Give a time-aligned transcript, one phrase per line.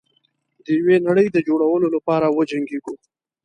[0.63, 2.93] د یوې نړۍ د جوړولو لپاره وجنګیږو.